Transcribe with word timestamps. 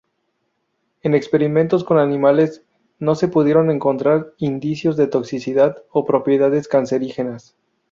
En 1.03 1.13
experimentos 1.13 1.83
con 1.83 1.99
animales 1.99 2.63
no 2.97 3.13
se 3.13 3.27
pudieron 3.27 3.69
encontrar 3.69 4.33
indicios 4.39 4.97
de 4.97 5.05
toxicidad 5.05 5.83
o 5.91 6.05
propiedades 6.05 6.67
cancerígenas. 6.67 7.55